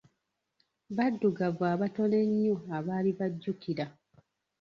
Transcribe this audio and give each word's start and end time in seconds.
Baddugavu 0.97 1.63
abatono 1.73 2.15
ennyo 2.25 2.55
abaali 2.77 3.11
bajjukira. 3.19 3.85